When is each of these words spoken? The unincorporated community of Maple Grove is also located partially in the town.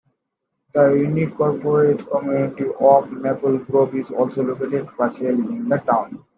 The 0.73 0.79
unincorporated 0.79 2.09
community 2.09 2.65
of 2.79 3.11
Maple 3.11 3.59
Grove 3.59 3.93
is 3.93 4.09
also 4.09 4.43
located 4.43 4.87
partially 4.97 5.45
in 5.55 5.69
the 5.69 5.77
town. 5.77 6.23